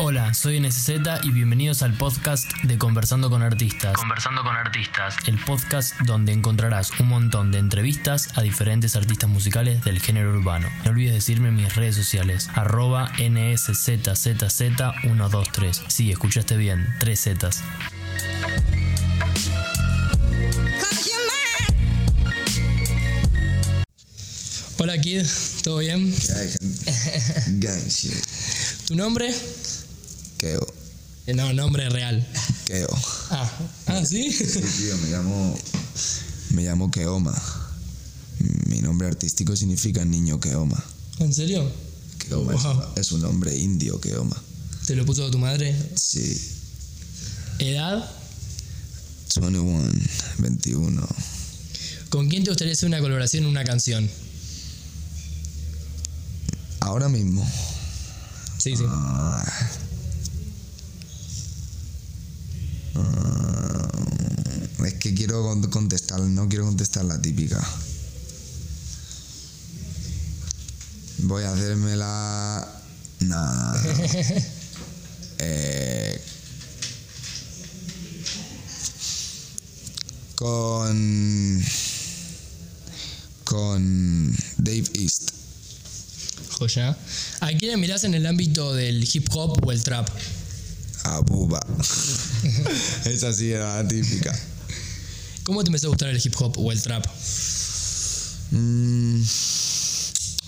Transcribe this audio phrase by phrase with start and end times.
[0.00, 0.90] Hola, soy NSZ
[1.24, 3.94] y bienvenidos al podcast de Conversando con Artistas.
[3.94, 5.16] Conversando con Artistas.
[5.26, 10.68] El podcast donde encontrarás un montón de entrevistas a diferentes artistas musicales del género urbano.
[10.84, 15.82] No olvides decirme en mis redes sociales, arroba NSZZZ123.
[15.88, 17.64] Sí, escuchaste bien, tres Zetas.
[24.78, 25.26] Hola Kid,
[25.64, 26.08] ¿todo bien?
[27.58, 28.14] Gang shit.
[28.86, 29.34] ¿Tu nombre?
[30.38, 30.66] Keo.
[31.34, 32.26] No, nombre real.
[32.66, 32.88] Keo.
[33.30, 33.50] Ah,
[33.86, 34.32] ah ¿sí?
[34.32, 35.58] Sí, tío, me llamo.
[36.50, 37.34] Me llamo Keoma.
[38.66, 40.82] Mi nombre artístico significa niño Keoma.
[41.18, 41.70] ¿En serio?
[42.18, 42.72] Keoma es Wow.
[42.76, 44.40] un- es, un nombre indio, Keoma.
[44.86, 45.76] ¿Te lo puso tu madre?
[45.96, 46.40] Sí.
[47.58, 48.08] ¿Edad?
[49.40, 49.92] 21,
[50.38, 51.06] 21.
[52.08, 54.08] ¿Con quién te gustaría hacer una colaboración en una canción?
[56.80, 57.46] Ahora mismo.
[58.56, 58.84] Sí, sí.
[58.88, 59.44] ah,
[64.98, 67.64] es que quiero con- contestar, no quiero contestar la típica.
[71.18, 72.66] Voy a hacerme la.
[75.40, 76.20] Eh,
[80.34, 81.64] con.
[83.44, 85.30] Con Dave East.
[86.58, 86.96] Joya.
[87.40, 90.08] ¿A quién mirás en el ámbito del hip hop o el trap?
[91.04, 91.64] A Buba.
[93.04, 94.36] Esa sí era la típica.
[95.48, 97.06] ¿Cómo te empezó a gustar el hip hop o el trap?
[98.50, 99.22] Mm,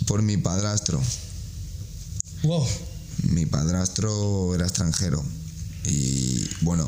[0.04, 1.00] por mi padrastro.
[2.42, 2.66] Wow.
[3.30, 5.24] Mi padrastro era extranjero.
[5.86, 6.86] Y bueno,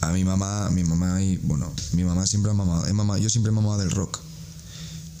[0.00, 3.50] a mi mamá, mi mamá y bueno, mi mamá siempre ha mamado, mamado- yo siempre
[3.50, 4.18] he mamado del rock.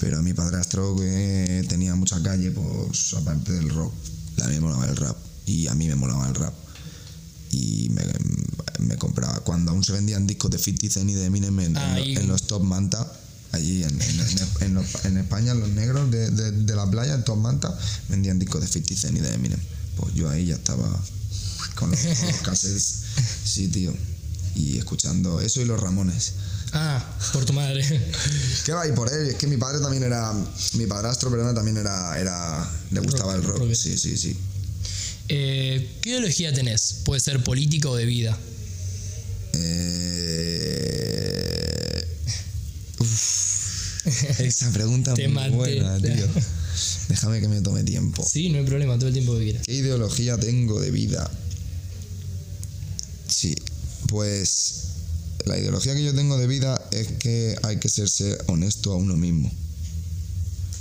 [0.00, 3.94] Pero a mi padrastro que tenía mucha calle, pues aparte del rock,
[4.42, 5.16] a mí me molaba el rap.
[5.46, 6.54] Y a mí me molaba el rap.
[7.52, 8.02] Y me,
[8.80, 12.16] me compraba, cuando aún se vendían discos de 50 Cent y de Eminem en, en
[12.18, 13.10] en los Top Manta,
[13.52, 13.98] allí en,
[14.60, 17.76] en- España, los negros de, de- de la playa, en Top Manta,
[18.08, 19.60] vendían discos de 50 Cent y de Eminem.
[19.96, 20.86] Pues yo ahí ya estaba
[21.76, 23.02] con los, con los cassettes,
[23.44, 23.94] sí, tío.
[24.54, 26.32] Y escuchando eso y los Ramones.
[26.72, 27.82] Ah, por tu madre.
[28.64, 28.86] ¿Qué va?
[28.88, 30.32] Y por él, es que mi padre también era,
[30.74, 33.58] mi padrastro, perdona, también era, era le gustaba Rock, el rock.
[33.60, 33.74] rock.
[33.74, 34.36] Sí, sí, sí.
[35.28, 37.00] Eh, ¿Qué ideología tenés?
[37.04, 38.38] Puede ser política o de vida.
[39.54, 40.46] Eh,
[43.00, 44.06] uf,
[44.40, 46.26] esa pregunta es muy buena, tío.
[47.08, 48.24] Déjame que me tome tiempo.
[48.24, 49.62] Sí, no hay problema, todo el tiempo que quieras.
[49.66, 51.30] ¿Qué ideología tengo de vida?
[53.28, 53.56] Sí,
[54.08, 54.82] pues
[55.44, 59.16] la ideología que yo tengo de vida es que hay que serse honesto a uno
[59.16, 59.50] mismo.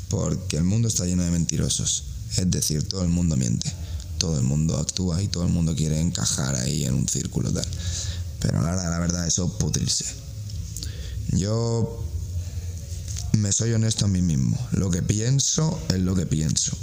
[0.10, 2.04] Porque el mundo está lleno de mentirosos.
[2.38, 3.72] Es decir, todo el mundo miente.
[4.26, 7.68] Todo el mundo actúa y todo el mundo quiere encajar ahí en un círculo tal.
[8.40, 10.04] Pero la hora de la verdad eso es pudrirse.
[11.34, 12.04] Yo
[13.34, 14.58] me soy honesto a mí mismo.
[14.72, 16.76] Lo que pienso es lo que pienso.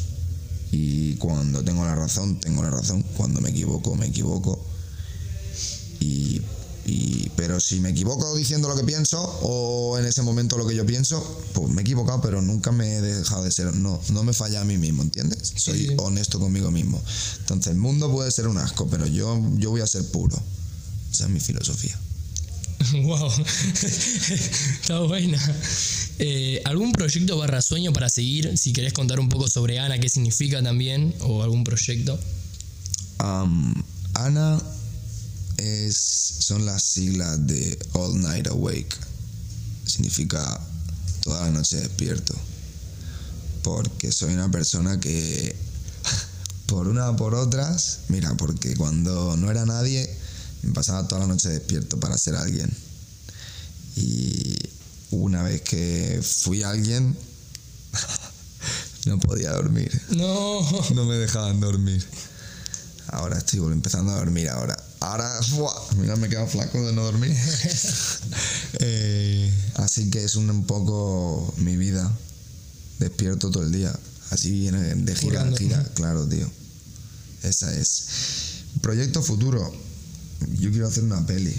[0.70, 3.02] Y cuando tengo la razón, tengo la razón.
[3.16, 4.64] Cuando me equivoco, me equivoco.
[5.98, 6.42] Y,
[6.86, 10.74] y- pero si me equivoco diciendo lo que pienso o en ese momento lo que
[10.74, 11.20] yo pienso,
[11.54, 13.74] pues me he equivocado, pero nunca me he dejado de ser.
[13.74, 15.52] No, no me falla a mí mismo, ¿entiendes?
[15.56, 15.94] Soy Sí.
[15.98, 17.02] honesto conmigo mismo.
[17.40, 20.36] Entonces, el mundo puede ser un asco, pero yo, yo voy a ser puro.
[21.12, 21.98] Esa es mi filosofía.
[23.04, 23.30] wow.
[24.80, 25.38] Está buena.
[26.18, 28.56] Eh, ¿Algún proyecto barra sueño para seguir?
[28.58, 32.18] Si querés contar un poco sobre Ana, qué significa también, o algún proyecto.
[33.18, 34.60] Ana
[35.62, 35.96] es,
[36.40, 38.96] son las siglas de All Night Awake.
[39.86, 40.60] Significa
[41.22, 42.34] toda la noche despierto.
[43.62, 45.54] Porque soy una persona que,
[46.66, 50.08] por una o por otras, mira, porque cuando no era nadie,
[50.62, 52.70] me pasaba toda la noche despierto para ser alguien.
[53.96, 54.56] Y
[55.10, 57.16] una vez que fui alguien,
[59.06, 59.90] no podía dormir.
[60.10, 60.60] No.
[60.94, 62.04] No me dejaban dormir.
[63.08, 64.76] Ahora estoy empezando a dormir ahora.
[65.02, 65.74] Ahora, ¡buah!
[65.96, 67.36] mira, me he quedado flaco de no dormir.
[68.84, 72.10] Eh, así que es un, un poco mi vida.
[72.98, 73.94] Despierto todo el día.
[74.30, 75.84] Así viene de gira en gira.
[75.94, 76.50] Claro, tío.
[77.42, 78.04] Esa es.
[78.80, 79.70] Proyecto futuro.
[80.58, 81.54] Yo quiero hacer una peli.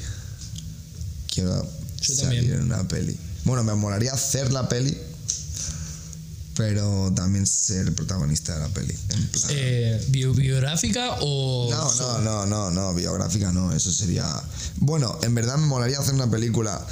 [1.33, 1.63] Quiero
[2.01, 2.53] Yo salir también.
[2.53, 3.17] en una peli.
[3.45, 4.97] Bueno, me molaría hacer la peli.
[6.55, 8.93] Pero también ser el protagonista de la peli.
[9.09, 11.67] En plan- Eh, bio- ¿Biográfica o.?
[11.71, 14.25] no, no, no, no, no, biográfica no, eso sería...
[14.77, 16.85] Bueno, en verdad me molaría hacer una película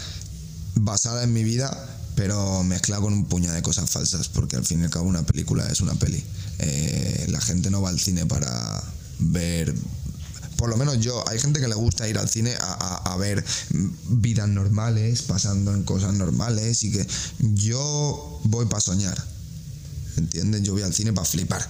[0.75, 1.69] basada en mi vida,
[2.15, 5.23] pero mezclada con un puñado de cosas falsas, porque al fin y al cabo una
[5.23, 6.23] película es una peli.
[6.59, 8.83] Eh, la gente no va al cine para
[9.19, 9.73] ver
[10.57, 13.17] por lo menos yo, hay gente que le gusta ir al cine a, a- a
[13.17, 13.43] ver
[14.09, 17.07] vidas normales, pasando en cosas normales y que
[17.39, 19.17] yo voy para soñar,
[20.17, 20.63] ¿entiendes?
[20.63, 21.67] Yo voy al cine para flipar.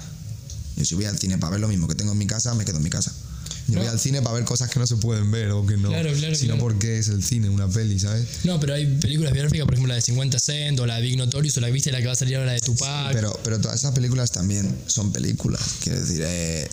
[0.77, 2.65] Yo si voy al cine para ver lo mismo que tengo en mi casa, me
[2.65, 3.11] quedo en mi casa.
[3.67, 5.89] Yo voy al cine para ver cosas que no se pueden ver o que no,
[5.89, 6.61] Claro, claro, sino claro.
[6.67, 8.25] porque es el cine, una peli, ¿sabes?
[8.43, 11.17] No, pero hay películas biográficas, por ejemplo, la de 50 Cent o la de Big
[11.17, 13.13] Notorious o la que viste la que va a salir ahora de Tupac.
[13.13, 15.61] Pero, pero todas esas películas también son películas.
[15.83, 16.69] Quiero decir, eh,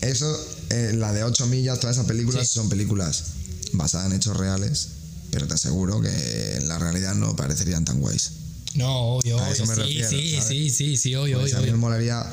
[0.00, 0.36] eso,
[0.70, 2.54] eh, la de 8 millas, todas esas películas Sí.
[2.54, 3.24] son películas
[3.72, 4.88] basadas en hechos reales,
[5.30, 8.30] pero te aseguro que en la realidad no parecerían tan guays.
[8.74, 9.52] No, obvio, A obvio.
[9.52, 10.48] eso me sí, refiero, sí, ¿sabes?
[10.48, 12.24] sí, sí, sí, obvio, obvio, a mí me molaría.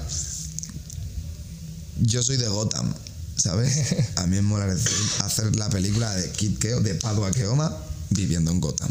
[2.02, 2.94] Yo soy de Gotham,
[3.38, 3.96] ¿sabes?
[4.18, 4.76] A mí me molaría
[5.22, 7.76] hacer la película de Kid Keo, de Padua Keoma,
[8.12, 8.90] viviendo en Gotham.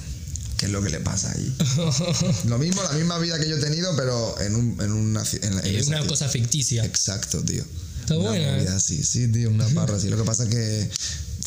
[0.57, 1.55] ¿Qué es lo que le pasa ahí?
[2.47, 5.23] Lo mismo, la misma vida que yo he tenido, pero en, un, en una.
[5.43, 6.83] En, en esa una cosa ficticia.
[6.85, 7.63] Exacto, tío.
[8.01, 10.09] Está buena, así, sí, tío, una parra así.
[10.09, 10.91] Lo que pasa es que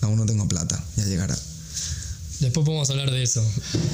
[0.02, 1.36] aún no tengo plata, ya llegará.
[2.40, 3.44] Después podemos hablar de eso.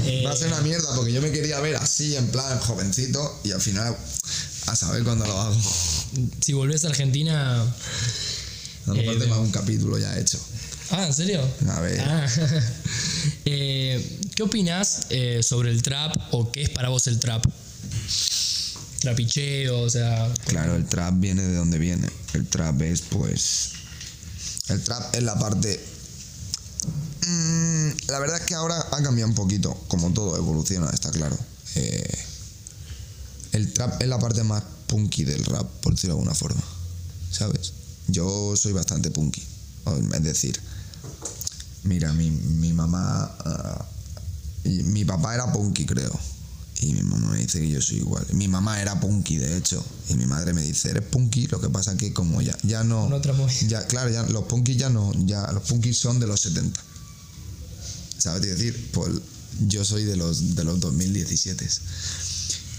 [0.06, 3.40] Eh, Va a ser una mierda porque yo me quería ver así, en plan jovencito,
[3.44, 3.98] y al final,
[4.68, 5.58] a saber cuándo lo hago.
[6.42, 7.62] si volvés a Argentina.
[7.62, 7.66] A
[8.88, 10.40] lo mejor Eh, tengo un capítulo ya hecho.
[10.92, 11.42] Ah, ¿en serio?
[11.70, 12.00] A ver.
[12.02, 12.28] Ah.
[13.46, 17.44] Eh, ¿Qué opinás eh, sobre el trap o qué es para vos el trap?
[19.00, 20.32] Trapicheo, o sea.
[20.46, 22.08] Claro, el trap viene de donde viene.
[22.34, 23.72] El trap es, pues.
[24.68, 25.80] El trap es la parte.
[28.08, 29.76] La verdad es que ahora ha cambiado un poquito.
[29.88, 31.38] Como todo evoluciona, está claro.
[31.76, 32.18] Eh,
[33.54, 36.62] el trap es la parte más punky del rap, por decirlo de alguna forma.
[37.32, 37.74] ¿Sabes?
[38.08, 39.44] Yo soy bastante punky.
[40.14, 40.60] Es decir,
[41.84, 43.36] mira, mi, mi mamá.
[44.64, 46.18] y mi papá era punky, creo.
[46.82, 48.26] Y mi mamá me dice que yo soy igual.
[48.34, 49.84] Mi mamá era punky, de hecho.
[50.10, 53.08] Y mi madre me dice, eres punky, lo que pasa que como ya, ya no...
[53.08, 53.68] Movida.
[53.68, 55.12] Ya, claro, ya los punkis ya no...
[55.26, 56.80] Ya, los punkis son de los 70.
[58.26, 58.90] ¿Sabes decir?
[58.92, 59.12] Pues
[59.68, 61.64] yo soy de los, de los 2017.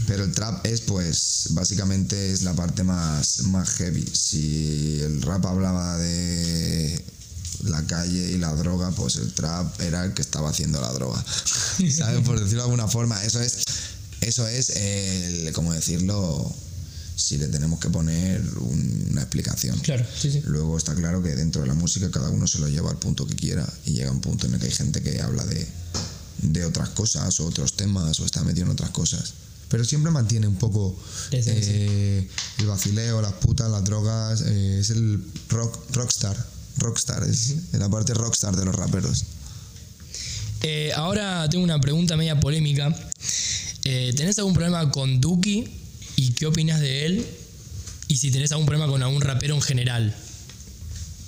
[0.09, 4.05] Pero el trap es, pues, básicamente es la parte más, más heavy.
[4.13, 7.01] Si el rap hablaba de
[7.63, 11.25] la calle y la droga, pues el trap era el que estaba haciendo la droga.
[11.97, 12.23] ¿Sabes?
[12.25, 13.23] Por decirlo de alguna forma.
[13.23, 13.59] Eso es,
[14.23, 16.53] eso es el, ¿cómo decirlo?
[17.17, 19.79] Si le tenemos que poner un- una explicación.
[19.81, 20.43] Claro, sí, sí.
[20.45, 23.27] Luego está claro que dentro de la música cada uno se lo lleva al punto
[23.27, 25.67] que quiera y llega un punto en el que hay gente que habla de,
[26.43, 29.33] de otras cosas o otros temas o está metido en otras cosas.
[29.71, 30.95] Pero siempre mantiene un poco
[31.33, 32.29] eh,
[32.59, 34.43] el vacileo, las putas, las drogas.
[34.47, 36.37] eh, es el rock, rockstar.
[36.77, 39.25] Rockstar, es la parte rockstar de los raperos.
[40.62, 42.95] Eh, ahora tengo una pregunta media polémica.
[43.83, 45.69] ¿Tenés algún problema con Duki?
[46.17, 47.27] ¿Y qué opinas de él?
[48.09, 50.15] Y si tenés algún problema con algún rapero en general.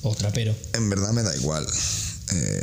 [0.03, 0.55] O trapero.
[0.75, 1.67] En verdad me da igual.
[2.33, 2.63] Eh,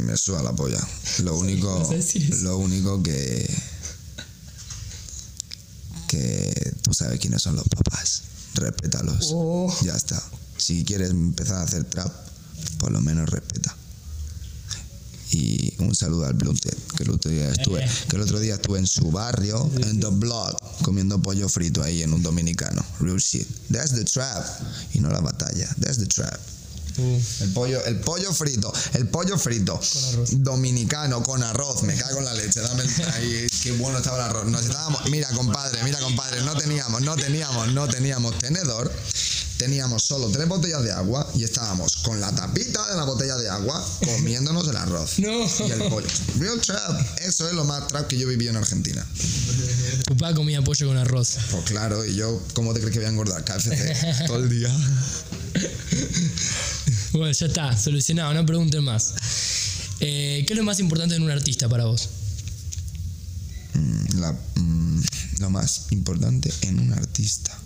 [0.00, 0.80] me suda la polla.
[1.22, 1.94] Lo único,
[2.42, 3.48] lo único que
[6.08, 8.22] que tú sabes quiénes son los papás.
[8.54, 9.30] Respétalos.
[9.32, 9.74] Oh.
[9.82, 10.22] Ya está.
[10.58, 12.12] Si quieres empezar a hacer trap,
[12.78, 13.74] por lo menos respeta.
[15.32, 18.78] Y un saludo al Blunted, que el otro día estuve, que el otro día estuve
[18.78, 22.84] en su barrio, en The Block, comiendo pollo frito ahí en un dominicano.
[23.00, 23.48] Real shit.
[23.70, 24.44] That's the trap.
[24.92, 25.68] Y no la batalla.
[25.80, 26.38] That's the trap.
[26.98, 30.42] El pollo, el pollo frito, el pollo frito arroz.
[30.42, 34.22] dominicano con arroz, me cago en la leche, dame el, ahí, qué bueno estaba el
[34.24, 34.46] arroz.
[34.46, 38.92] Nos estábamos, mira compadre, mira compadre, no teníamos, no teníamos, no teníamos tenedor,
[39.62, 43.48] teníamos solo tres botellas de agua y estábamos con la tapita de la botella de
[43.48, 45.44] agua comiéndonos el arroz No.
[45.66, 46.06] y el pollo.
[46.40, 49.06] Real trap, eso es lo más trap que yo viví en Argentina.
[50.04, 51.36] tu papá comía pollo con arroz.
[51.52, 53.44] Pues claro, y yo, ¿cómo te crees que voy a engordar?
[53.44, 54.68] KFC todo el día.
[57.12, 59.14] Bueno, ya está, solucionado, no pregunten más.
[60.00, 62.08] Eh, ¿Qué es lo más importante en un artista para vos?
[63.74, 65.02] Mm, la- mm,
[65.38, 67.56] lo más importante en un artista.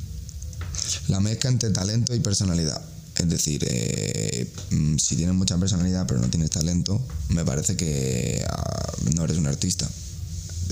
[1.08, 2.80] La mezcla entre talento y personalidad.
[3.16, 8.44] Es decir, eh, mm, si tienes mucha personalidad pero no tienes talento, me parece que
[8.48, 9.88] ah, no eres un artista.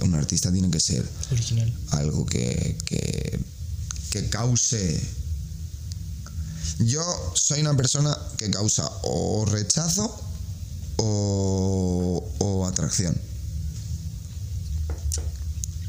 [0.02, 1.72] Un artista tiene que ser Original.
[1.90, 3.38] algo que, que,
[4.10, 5.00] que cause...
[6.80, 7.02] Yo
[7.34, 10.12] soy una persona que causa o rechazo
[10.96, 13.16] o, o atracción.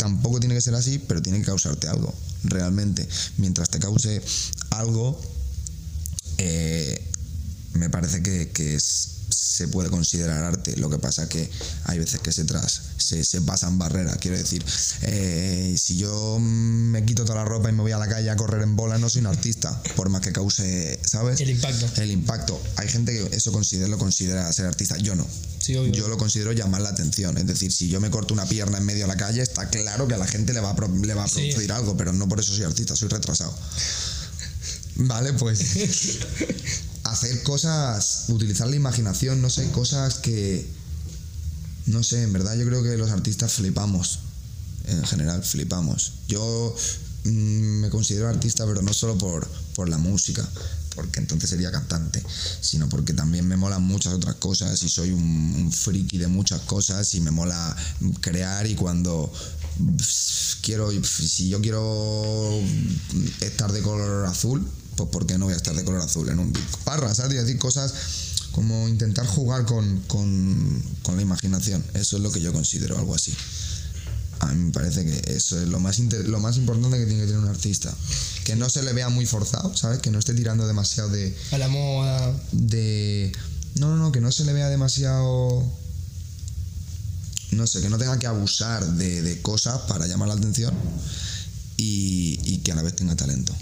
[0.06, 2.14] Tampoco tiene que ser así, pero tiene que causarte algo.
[2.44, 3.08] Realmente,
[3.38, 4.22] mientras te cause
[4.70, 5.20] algo,
[6.38, 7.12] eh,
[7.74, 9.15] me parece que, que es
[9.56, 10.76] se puede considerar arte.
[10.78, 11.50] Lo que pasa es que
[11.86, 14.18] hay veces que se, tras, se, se pasan barreras.
[14.18, 14.64] Quiero decir,
[15.04, 18.36] eh, si yo me quito toda la ropa y me voy a la calle a
[18.36, 21.40] correr en bola, no soy un artista, por más que cause, ¿sabes?
[21.40, 22.02] El impacto.
[22.02, 22.62] El impacto.
[22.78, 24.98] Hay gente que eso considera, lo considera ser artista.
[24.98, 25.26] Yo no.
[25.60, 25.94] Sí, obvio.
[25.94, 27.38] Yo lo considero llamar la atención.
[27.38, 30.08] Es decir, si yo me corto una pierna en medio de la calle, está claro
[30.08, 31.36] que a la gente le va a, pro- le va a Sí.
[31.50, 33.56] producir algo, pero no por eso soy artista, soy retrasado.
[34.98, 35.60] Vale, pues.
[37.16, 40.70] hacer cosas, utilizar la imaginación, no sé, cosas que.
[41.88, 44.20] No sé, en verdad yo creo que los artistas flipamos.
[44.86, 46.14] En general, flipamos.
[46.28, 46.76] Yo
[47.24, 50.48] mm, me considero artista, pero no solo por, por la música,
[50.96, 52.24] porque entonces sería cantante,
[52.62, 57.14] sino porque también me molan muchas otras cosas y soy un, friki de muchas cosas
[57.16, 57.76] y me mola
[58.22, 59.32] crear y cuando
[60.62, 62.60] quiero, si yo quiero
[63.42, 66.40] estar de color azul, pues ¿por qué no voy a estar de color azul en
[66.40, 66.54] un?
[66.86, 67.34] Barra, ¿sabes?
[67.34, 67.94] Y decir cosas
[68.52, 71.84] como intentar jugar con, con, con la imaginación.
[71.94, 73.34] Eso es lo que yo considero algo así.
[74.40, 77.22] A mí me parece que eso es lo más, inter- lo más importante que tiene
[77.22, 77.94] que tener un artista.
[78.44, 80.00] Que no se le vea muy forzado, ¿sabes?
[80.00, 82.34] Que no esté tirando demasiado de, A la moda.
[82.52, 83.32] de...
[83.76, 85.64] No, no, no, que no se le vea demasiado...
[87.52, 90.74] No sé, que no tenga que abusar de, de cosas para llamar la atención
[91.78, 93.54] y, y que a la vez tenga talento.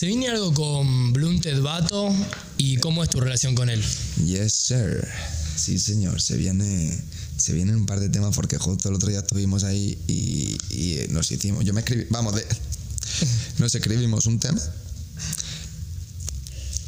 [0.00, 2.08] ¿Se viene algo con Blunted Vato
[2.56, 3.84] y cómo es tu relación con él?
[4.24, 5.06] Yes, sir.
[5.56, 6.22] Sí, señor.
[6.22, 6.98] Se viene,
[7.36, 11.06] se vienen un par de temas porque justo el otro día estuvimos ahí y, y
[11.10, 11.66] nos hicimos.
[11.66, 12.46] Yo me escribí, vamos, de,
[13.58, 14.62] nos escribimos un tema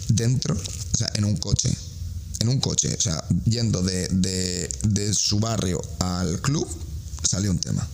[0.08, 1.68] dentro, o sea, en un coche.
[2.40, 6.66] En un coche, o sea, yendo de, de, de su barrio al club,
[7.28, 7.86] salió un tema.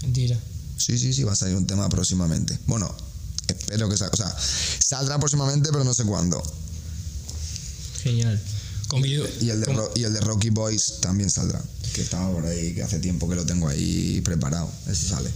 [0.00, 0.40] Mentira.
[0.78, 2.58] Sí, sí, sí, va a salir un tema próximamente.
[2.66, 2.96] Bueno,
[3.54, 4.12] espero que salga.
[4.12, 4.36] O sea,
[4.80, 6.42] saldrá próximamente, pero no sé cuándo.
[8.02, 8.40] Genial.
[8.88, 9.26] Con video.
[9.40, 11.62] Y el, de con- y el de Rocky Boys también saldrá.
[11.92, 14.70] Que estaba por ahí, que hace tiempo que lo tengo ahí preparado.
[14.86, 15.30] Ese sale.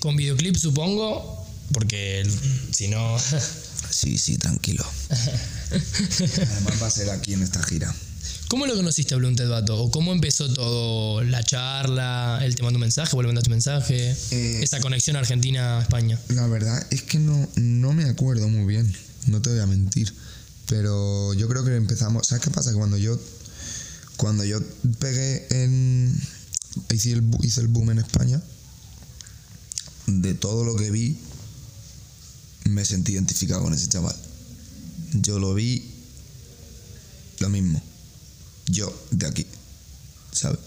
[0.00, 1.46] con videoclip, supongo.
[1.72, 2.32] Porque el-
[2.74, 3.16] si no.
[3.90, 4.84] Sí, sí, tranquilo.
[5.70, 7.94] Además va a ser aquí en esta gira.
[8.52, 9.82] ¿Cómo lo conociste a Blunted Vato?
[9.82, 11.22] ¿O cómo empezó todo?
[11.24, 14.14] La charla, él te mandó un mensaje, vuelve a mandar tu mensaje.
[14.30, 16.20] Eh, esa conexión Argentina-España.
[16.28, 18.94] La verdad es que no, no me acuerdo muy bien,
[19.28, 20.12] no te voy a mentir.
[20.66, 22.26] Pero yo creo que empezamos.
[22.26, 22.72] ¿Sabes qué pasa?
[22.72, 23.18] Que cuando yo.
[24.18, 24.60] Cuando yo
[24.98, 26.14] pegué en.
[26.92, 28.42] Hice el, hice el boom en España.
[30.08, 31.16] De todo lo que vi.
[32.64, 34.14] Me sentí identificado con ese chaval.
[35.14, 35.90] Yo lo vi.
[37.38, 37.82] Lo mismo.
[38.72, 39.46] Yo, de aquí.
[40.32, 40.58] ¿Sabes?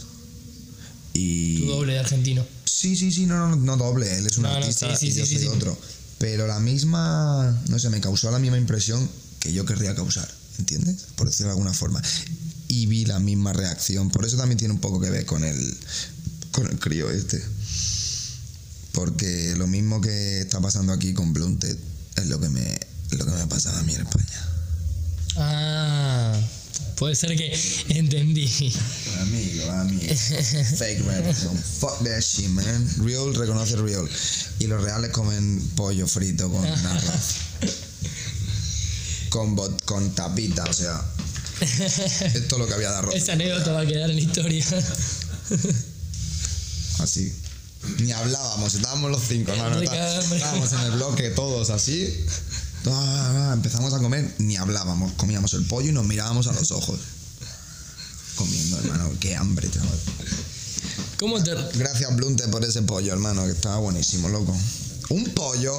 [1.14, 1.62] Y.
[1.62, 2.46] Tu doble de argentino.
[2.66, 5.20] Sí, sí, sí, no, no, no doble, él es un No, artista sí, sí, y
[5.20, 5.76] yo sí, soy otro.
[6.20, 9.10] Pero la misma, no sé, me causó la misma impresión
[9.40, 11.08] que yo querría causar, ¿entiendes?
[11.16, 12.02] Por decirlo de alguna forma.
[12.68, 15.78] Y vi la misma reacción, por eso también tiene un poco que ver con el,
[16.52, 17.44] con el crío este.
[18.92, 21.78] Porque lo mismo que está pasando aquí con Blunted
[22.18, 22.80] es lo que me,
[23.12, 24.55] lo que me ha pasado a mí en España.
[26.96, 27.58] Puede ser que
[27.89, 28.50] entendí.
[29.22, 30.15] Amigo, amigo.
[30.15, 31.55] Fake racism.
[31.79, 32.89] Fuck that shit, man.
[33.03, 34.08] Real reconoce real.
[34.60, 37.36] Y los reales comen pollo frito con arroz.
[39.29, 41.03] Con, bot, con tapita, o sea.
[41.62, 43.15] Esto es lo que había de arroz.
[43.15, 44.65] Esa anécdota va a quedar en la historia.
[47.00, 47.34] Así.
[48.00, 52.25] Ni hablábamos, estábamos los cinco, Está- cada- Estábamos en el bloque todos así.
[53.54, 55.13] Empezamos a comer, ni hablábamos.
[55.13, 57.00] Comíamos el pollo y nos mirábamos a los ojos.
[58.36, 59.12] Comiendo, hermano.
[59.20, 60.00] Qué hambre, chaval.
[61.18, 64.56] ¿Cómo te, Gracias, Blunte, por ese pollo, hermano, que estaba buenísimo, loco.
[65.10, 65.75] Un pollo,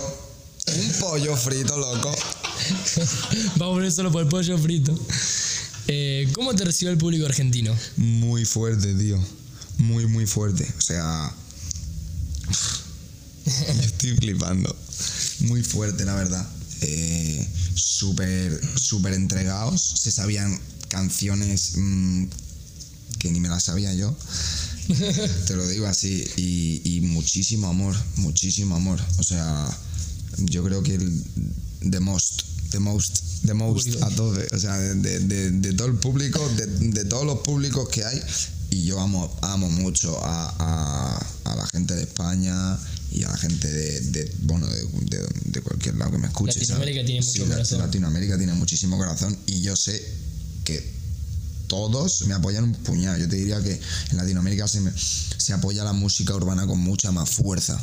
[0.66, 2.10] un pollo frito, loco.
[3.56, 4.98] Vamos a poner solo por el pollo frito.
[5.88, 7.76] Eh, ¿Cómo te recibió el público argentino?
[7.96, 9.22] Muy fuerte, tío.
[9.78, 10.66] Muy, muy fuerte.
[10.76, 11.32] O sea.
[13.44, 14.74] Yo estoy flipando.
[15.40, 16.55] Muy fuerte, la verdad.
[16.82, 19.80] Eh, súper, súper entregados.
[19.82, 22.24] Se sabían canciones mm,
[23.18, 24.16] que ni me las sabía yo.
[25.46, 26.24] Te lo digo así.
[26.36, 29.00] Y, y muchísimo amor, muchísimo amor.
[29.18, 29.68] O sea,
[30.38, 31.24] yo creo que el
[31.90, 34.38] The Most, The Most, The Most a todo.
[34.52, 38.04] O sea, de, de- de- de todo el público, de, de todos los públicos que
[38.04, 38.20] hay.
[38.70, 42.78] Y yo amo, amo mucho a, a- a la gente de España
[43.12, 46.52] y a la gente de, de, bueno, de, de- de cualquier lado que me escuche.
[46.54, 46.68] ¿sabes?
[46.70, 47.78] Latinoamérica tiene mucho Sí, corazón.
[47.78, 50.04] Latinoamérica tiene muchísimo corazón y yo sé
[50.64, 50.94] que
[51.68, 53.16] todos me apoyan un puñado.
[53.18, 53.80] Yo te diría que
[54.10, 57.80] en Latinoamérica se, me- se apoya la música urbana con mucha más fuerza,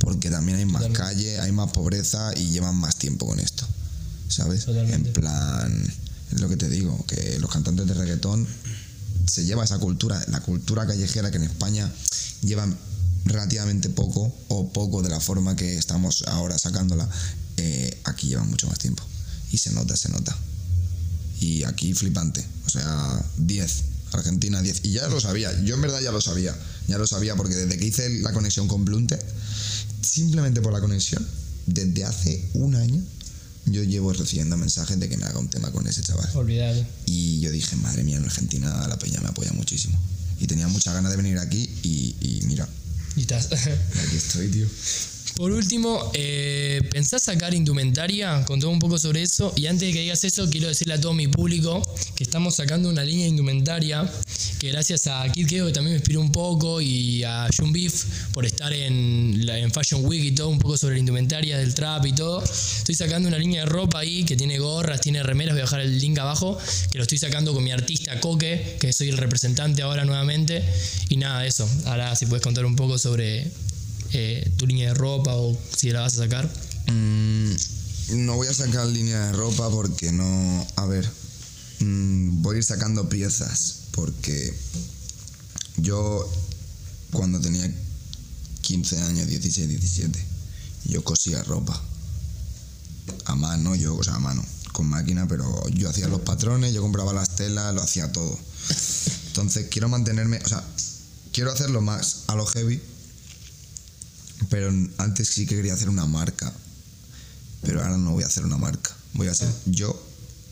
[0.00, 0.98] porque también hay más Totalmente.
[1.16, 3.66] calle, hay más pobreza y llevan más tiempo con esto,
[4.28, 4.64] ¿sabes?
[4.66, 5.08] Totalmente.
[5.08, 5.92] En plan,
[6.32, 8.46] Es lo que te digo, que los cantantes de reggaetón
[9.26, 11.92] se lleva esa cultura, la cultura callejera que en España
[12.42, 12.76] llevan
[13.24, 17.08] relativamente poco o poco de la forma que estamos ahora sacándola,
[17.56, 19.02] eh, aquí llevan mucho más tiempo.
[19.52, 20.36] Y se nota, se nota.
[21.40, 22.44] Y aquí flipante.
[22.66, 23.84] O sea, 10.
[24.12, 24.84] Argentina 10.
[24.84, 25.52] Y ya lo sabía.
[25.62, 26.56] Yo en verdad ya lo sabía.
[26.88, 29.18] Ya lo sabía porque desde que hice la conexión con Blunte,
[30.02, 31.26] simplemente por la conexión,
[31.66, 33.02] desde hace un año,
[33.66, 36.28] yo llevo recibiendo mensajes de que me haga un tema con ese chaval.
[36.34, 36.84] Olvidado.
[37.06, 39.98] Y yo dije, madre mía, en Argentina la peña me apoya muchísimo.
[40.40, 42.68] Y tenía muchas ganas de venir aquí y, y mira,
[43.16, 43.46] Y estás.
[43.52, 44.66] aquí estoy, tío.
[45.36, 48.42] Por último, eh, ¿pensás sacar indumentaria?
[48.46, 49.52] Contame un poco sobre eso.
[49.54, 51.82] Y antes de que digas eso, quiero decirle a todo mi público
[52.14, 54.10] que estamos sacando una línea de indumentaria
[54.58, 58.04] que gracias a Kid Keo, que también me inspiró un poco, y a Jun Beef
[58.32, 62.12] por estar en Fashion Week y todo, un poco sobre la indumentaria del trap y
[62.12, 62.42] todo.
[62.42, 65.80] Estoy sacando una línea de ropa ahí que tiene gorras, tiene remeras, voy a dejar
[65.80, 66.56] el link abajo,
[66.90, 70.64] que lo estoy sacando con mi artista Coque, que soy el representante ahora nuevamente.
[71.10, 71.68] Y nada, eso.
[71.84, 73.50] Ahora si puedes contar un poco sobre
[74.18, 76.50] eh, tu línea de ropa o si la vas a sacar.
[76.86, 77.52] Mm,
[78.24, 80.66] no voy a sacar línea de ropa porque no.
[80.76, 81.06] A ver.
[81.80, 84.54] mm, voy a ir sacando piezas porque
[85.76, 86.26] yo
[87.12, 87.70] cuando tenía
[88.62, 90.24] 15 años, 16, 17,
[90.86, 91.78] yo cosía ropa.
[93.26, 96.82] A mano, yo, o sea, a mano, con máquina, pero yo hacía los patrones, yo
[96.82, 98.38] compraba las telas, lo hacía todo.
[99.28, 100.64] Entonces quiero mantenerme, o sea,
[101.32, 102.80] quiero hacerlo más a lo heavy,
[104.50, 106.52] pero antes sí que quería hacer una marca,
[107.62, 110.00] pero ahora no voy a hacer una marca, voy a ser yo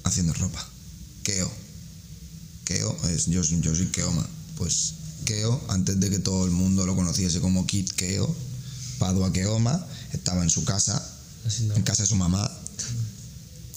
[0.04, 0.66] haciendo ropa.
[1.22, 1.50] Keo.
[2.64, 4.26] Keo es, yo, yo soy Keoma.
[4.56, 8.34] Pues Keo, antes de que todo el mundo lo conociese como Kid Keo,
[8.98, 11.02] Padua Keoma, estaba en su casa,
[11.74, 12.50] en casa de su mamá,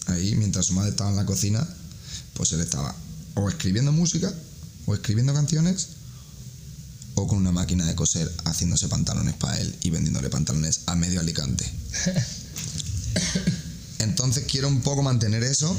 [0.08, 1.68] ahí, mientras su madre estaba en la cocina,
[2.34, 2.96] pues él estaba
[3.36, 4.34] o escribiendo música,
[4.86, 5.90] o escribiendo canciones,
[7.20, 11.20] o con una máquina de coser haciéndose pantalones para él y vendiéndole pantalones a medio
[11.20, 11.66] Alicante.
[14.00, 15.76] Entonces quiero un poco mantener eso,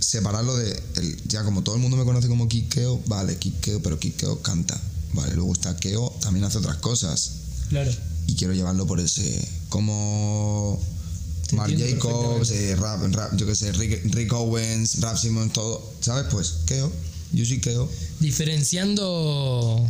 [0.00, 3.98] separarlo de, el- ya como todo el mundo me conoce como Kikeo, vale, Kikeo, pero
[3.98, 4.80] Kikeo canta,
[5.12, 7.30] vale, luego está Keo, también hace otras cosas,
[7.68, 7.92] Claro.
[8.26, 10.80] y quiero llevarlo por ese como
[11.48, 15.92] Te entiendo Jacobs, eh, rap, rap, yo que sé, Rick, Rick Owens, Rap Simons, todo,
[16.00, 16.24] ¿sabes?
[16.30, 16.90] Pues Keo,
[17.32, 19.86] yo soy Keo, Diferenciando.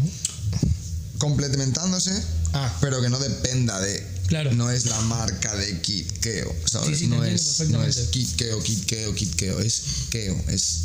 [1.29, 2.13] Complementándose,
[2.53, 4.53] Ah, pero que no dependa de Claro.
[4.55, 6.91] no es la marca de Kid Keo, ¿sabes?
[6.99, 8.11] Sí, sí, no, es, no es perfectamente.
[8.11, 10.81] Kid Keo, Kid Keo, Kid Keo, es Keo, es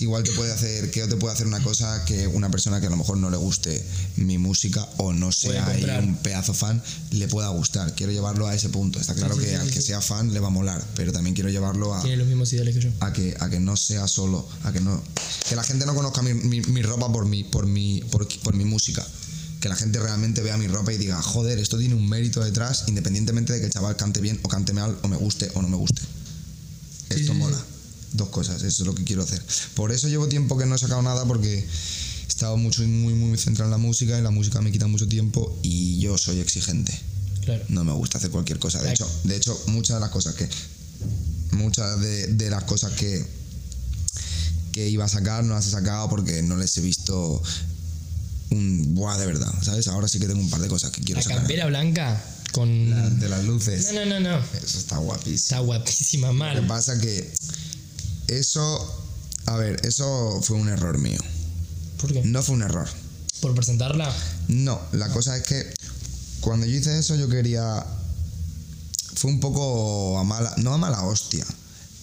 [0.00, 2.90] igual te puede hacer, Keo te puede hacer una cosa que una persona que a
[2.90, 3.84] lo mejor no le guste
[4.16, 5.66] mi música o no sea
[6.02, 7.94] un pedazo fan, le pueda gustar.
[7.94, 8.98] Quiero llevarlo a ese punto.
[9.00, 9.88] Está claro sí, que sí, al sí, que sí.
[9.88, 12.74] sea fan le va a molar, pero también quiero llevarlo a, tiene los mismos ideales
[12.76, 12.90] que yo.
[13.00, 15.02] a que, a que no sea solo, a que no
[15.48, 18.54] que la gente no conozca mi, mi- mi ropa por mi, por mi, por, por
[18.54, 19.06] mi música.
[19.62, 22.84] Que la gente realmente vea mi ropa y diga, joder, esto tiene un mérito detrás,
[22.88, 25.68] independientemente de que el chaval cante bien o cante mal, o me guste o no
[25.68, 26.02] me guste.
[26.02, 27.56] Sí, Esto sí, mola.
[27.56, 27.62] sí.
[28.14, 29.40] Dos cosas, eso es lo que quiero hacer.
[29.74, 33.38] Por eso llevo tiempo que no he sacado nada, porque he estado mucho, muy, muy
[33.38, 36.92] centrado en la música y la música me quita mucho tiempo y yo soy exigente
[37.44, 37.64] Claro.
[37.68, 38.82] no me gusta hacer cualquier cosa.
[38.82, 40.48] De hecho, de hecho, muchas de las cosas que.
[41.52, 43.24] Muchas de, de las cosas que.
[44.72, 47.42] que iba a sacar no las he sacado porque no les he visto
[48.52, 49.88] un buah de verdad, ¿sabes?
[49.88, 51.38] Ahora sí que tengo un par de cosas que quiero La sacar.
[51.38, 52.90] campera blanca con.
[52.90, 53.92] La de las luces.
[53.92, 54.38] No, no, no, no.
[54.64, 55.34] Eso está guapísimo.
[55.36, 56.66] Está guapísima, Lo que mal.
[56.66, 57.32] pasa que.
[58.28, 58.98] Eso.
[59.46, 61.18] A ver, eso fue un error mío.
[62.00, 62.22] ¿Por qué?
[62.24, 62.88] No fue un error.
[63.40, 64.12] ¿Por presentarla?
[64.48, 65.74] No, la cosa es que
[66.40, 67.84] cuando yo hice eso yo quería...
[69.14, 71.44] Fue un poco a mala, no a mala hostia,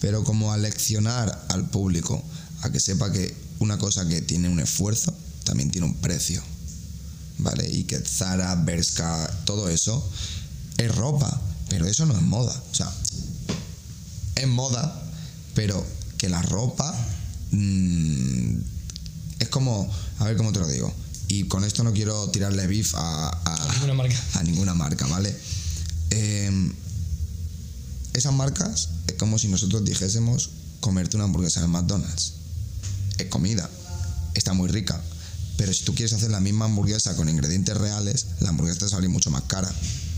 [0.00, 2.22] pero como a leccionar al público,
[2.62, 5.14] a que sepa que una cosa que tiene un esfuerzo
[5.50, 6.40] también tiene un precio,
[7.38, 7.68] ¿vale?
[7.68, 10.08] Y que Zara, Bershka, todo eso
[10.78, 12.54] es ropa, pero eso no es moda.
[12.70, 12.88] O sea,
[14.36, 15.02] es moda,
[15.56, 15.84] pero
[16.18, 16.94] que la ropa
[17.50, 18.58] mm,
[19.40, 20.94] es como, a ver cómo te lo digo.
[21.26, 24.16] Y con esto no quiero tirarle beef a, a- Ninguna marca.
[24.34, 25.36] a ninguna marca, ¿vale?
[26.10, 26.72] Eh,
[28.12, 32.34] esas marcas es como si nosotros dijésemos comerte una hamburguesa en McDonald's.
[33.18, 33.68] Es comida,
[34.34, 35.02] está muy rica.
[35.60, 39.08] Pero si tú quieres hacer la misma hamburguesa con ingredientes reales, la hamburguesa te sale
[39.08, 39.70] mucho más cara.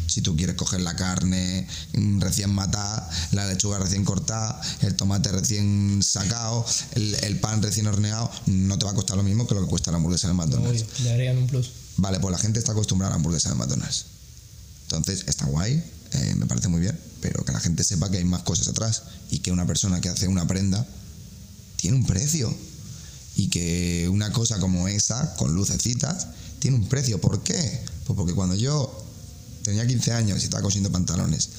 [0.06, 5.32] Si tú quieres coger la carne mm, recién matada, la lechuga recién cortada, el tomate
[5.32, 9.56] recién sacado, el, el pan recién horneado, no te va a costar lo mismo que
[9.56, 10.84] lo que cuesta la hamburguesa en McDonald's.
[11.02, 11.72] Le agregan un plus.
[11.96, 14.06] Vale, pues la gente está acostumbrada a la hamburguesa de McDonald's.
[14.84, 18.24] Entonces, está guay, eh, me parece muy bien, pero que la gente sepa que hay
[18.24, 20.86] más cosas atrás y que una persona que hace una prenda
[21.78, 22.54] tiene un precio.
[23.36, 27.20] Y que una cosa como esa, con lucecitas, tiene un precio.
[27.20, 27.82] ¿Por qué?
[28.04, 29.04] Pues porque cuando yo
[29.62, 31.50] tenía 15 años y estaba cosiendo pantalones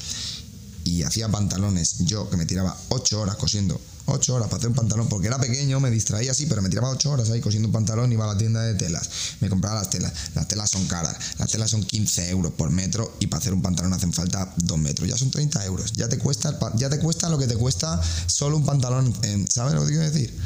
[0.84, 4.76] y hacía pantalones, yo que me tiraba 8 horas cosiendo 8 horas para hacer un
[4.76, 7.74] pantalón, porque era pequeño, me distraía así, pero me tiraba 8 horas ahí cosiendo un
[7.74, 9.10] pantalón, iba a la tienda de telas,
[9.40, 13.16] me compraba las telas, las telas son caras, las telas son 15 euros por metro
[13.20, 16.18] y para hacer un pantalón hacen falta 2 metros, ya son 30 euros, ya te
[16.18, 19.14] cuesta, ya te cuesta lo que te cuesta solo un pantalón,
[19.50, 20.38] ¿sabes lo que quiero decir?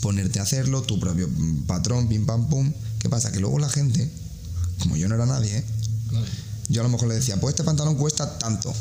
[0.00, 1.28] Ponerte a hacerlo, tu propio
[1.66, 3.32] patrón, pim pam pum, ¿qué pasa?
[3.32, 4.10] Que luego la gente,
[4.78, 5.64] como yo no era nadie, ¿eh?
[6.68, 8.72] yo a lo mejor le decía, pues este pantalón cuesta tanto,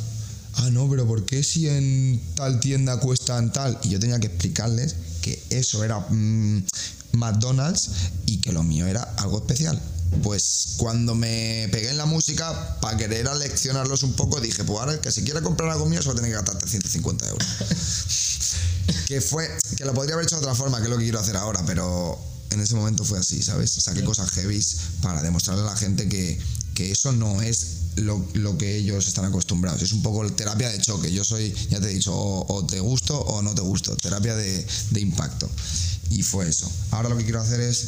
[0.56, 3.80] ah, no, pero ¿por qué si en tal tienda cuestan tal?
[3.84, 6.66] Y yo tenía que explicarles que eso era mm,
[7.14, 7.90] McDonald's
[8.26, 9.82] y que lo mío era algo especial.
[10.24, 14.94] Pues cuando me pegué en la música, para querer aleccionarlos un poco, dije, pues ahora
[14.94, 17.48] el que se quiera comprar algo mío, solo tiene que gastar 350 euros.
[19.08, 21.20] que fue, que lo podría haber hecho de otra forma, que es lo que quiero
[21.20, 22.20] hacer ahora, pero
[22.52, 23.72] en ese momento fue así, ¿sabes?
[23.72, 24.64] Saqué cosas heavy
[25.02, 26.40] para demostrarle a la gente que,
[26.74, 29.82] que eso no es lo, que ellos están acostumbrados.
[29.82, 31.12] Es un poco terapia de choque.
[31.12, 33.96] Yo soy, ya te he dicho, o, te gusto o no te gusto.
[33.98, 34.66] Terapia de,
[34.98, 35.50] impacto.
[36.10, 36.70] Y fue eso.
[36.92, 37.88] Ahora lo que quiero hacer es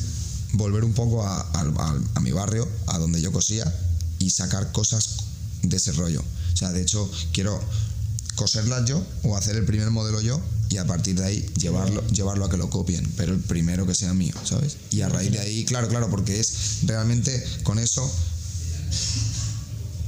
[0.53, 3.73] volver un poco a, a, mi barrio, a donde yo cosía,
[4.19, 5.17] y sacar cosas
[5.63, 6.23] de ese rollo.
[6.53, 7.59] O sea, de hecho, quiero
[8.35, 12.45] coserlas yo o hacer el primer modelo yo y a partir de ahí llevarlo, llevarlo
[12.45, 14.77] a que lo copien, pero el primero que sea mío, ¿sabes?
[14.91, 18.09] Y a raíz de ahí, claro, claro, porque es realmente con eso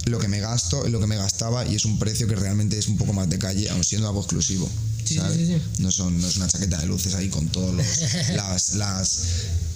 [0.05, 2.87] lo que me gasto, lo que me gastaba y es un precio que realmente es
[2.87, 4.69] un poco más de calle, aun siendo algo exclusivo.
[5.03, 5.61] ¿sabes?
[5.79, 7.75] no, son, no es una chaqueta de luces ahí con todos
[8.33, 9.23] las, las,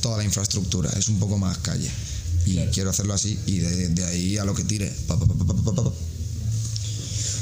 [0.02, 1.92] toda la infraestructura, es un poco más calle.
[2.46, 4.96] Y quiero hacerlo así y de, ahí a lo que tire.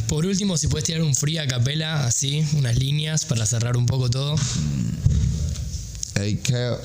[0.08, 3.86] Por último, si puedes tirar un free a capela, así, unas líneas para cerrar un
[3.86, 4.36] poco todo.
[4.36, 5.16] Mm.
[6.18, 6.78] Hey, Kel.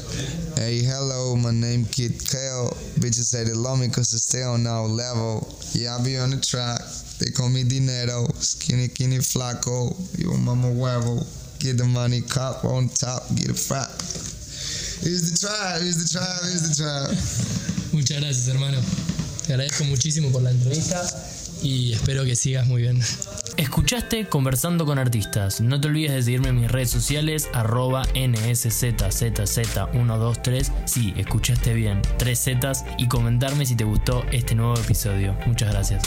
[0.56, 2.68] Hey, hello, my name Kid Kel.
[2.98, 5.46] Bitches say they love me cause I stay on our level.
[5.72, 6.80] Yeah, I be on the track.
[7.20, 8.26] They call me Dinero.
[8.40, 9.94] Skinny, skinny, flaco.
[10.18, 11.24] You mama huevo.
[11.60, 13.90] Get the money, cop on top, get a fat.
[15.04, 17.10] Here's the trap, here's the trap, here's the trap.
[17.92, 18.80] Muchas gracias, hermano.
[19.46, 21.06] Te agradezco muchísimo por la entrevista
[21.62, 23.00] y espero que sigas muy bien.
[23.56, 25.60] Escuchaste Conversando con Artistas.
[25.60, 30.70] No te olvides de seguirme en mis redes sociales, arroba NSZZZ123.
[30.86, 35.36] Sí, escuchaste bien, tres Zetas y comentarme si te gustó este nuevo episodio.
[35.46, 36.02] Muchas gracias.